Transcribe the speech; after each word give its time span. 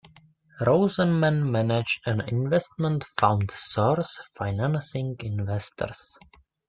Rosenman 0.61 1.45
managed 1.51 2.01
an 2.07 2.21
investment 2.21 3.03
fund, 3.19 3.51
Source 3.51 4.19
Financing 4.35 5.15
Investors. 5.19 6.17